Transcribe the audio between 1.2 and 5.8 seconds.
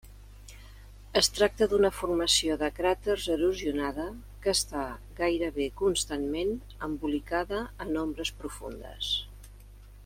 tracta d'una formació de cràters erosionada que està gairebé